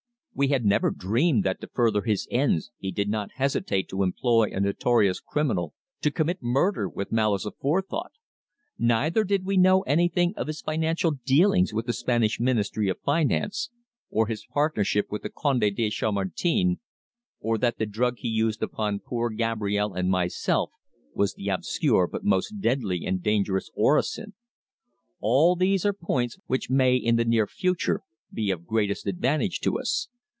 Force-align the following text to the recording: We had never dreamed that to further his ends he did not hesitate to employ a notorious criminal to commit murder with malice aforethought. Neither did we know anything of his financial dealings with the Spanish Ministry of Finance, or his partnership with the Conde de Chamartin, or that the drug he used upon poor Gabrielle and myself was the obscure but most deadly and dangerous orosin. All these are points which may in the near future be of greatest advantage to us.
We 0.33 0.47
had 0.47 0.65
never 0.65 0.89
dreamed 0.89 1.43
that 1.43 1.61
to 1.61 1.67
further 1.67 2.01
his 2.01 2.25
ends 2.31 2.71
he 2.77 2.89
did 2.91 3.09
not 3.09 3.33
hesitate 3.35 3.89
to 3.89 4.01
employ 4.01 4.49
a 4.51 4.61
notorious 4.61 5.19
criminal 5.19 5.75
to 6.01 6.09
commit 6.09 6.41
murder 6.41 6.89
with 6.89 7.11
malice 7.11 7.45
aforethought. 7.45 8.13
Neither 8.79 9.23
did 9.23 9.45
we 9.45 9.57
know 9.57 9.81
anything 9.81 10.33
of 10.37 10.47
his 10.47 10.61
financial 10.61 11.11
dealings 11.11 11.73
with 11.73 11.85
the 11.85 11.93
Spanish 11.93 12.39
Ministry 12.39 12.89
of 12.89 12.99
Finance, 13.01 13.69
or 14.09 14.25
his 14.27 14.45
partnership 14.51 15.11
with 15.11 15.21
the 15.21 15.29
Conde 15.29 15.59
de 15.61 15.89
Chamartin, 15.91 16.79
or 17.39 17.59
that 17.59 17.77
the 17.77 17.85
drug 17.85 18.15
he 18.17 18.29
used 18.29 18.63
upon 18.63 18.99
poor 19.01 19.29
Gabrielle 19.29 19.93
and 19.93 20.09
myself 20.09 20.71
was 21.13 21.35
the 21.35 21.49
obscure 21.49 22.07
but 22.07 22.23
most 22.23 22.55
deadly 22.59 23.05
and 23.05 23.21
dangerous 23.21 23.69
orosin. 23.75 24.33
All 25.19 25.55
these 25.55 25.85
are 25.85 25.93
points 25.93 26.39
which 26.47 26.67
may 26.69 26.95
in 26.95 27.17
the 27.17 27.25
near 27.25 27.45
future 27.45 28.01
be 28.33 28.49
of 28.49 28.65
greatest 28.65 29.05
advantage 29.05 29.59
to 29.59 29.77
us. 29.77 30.07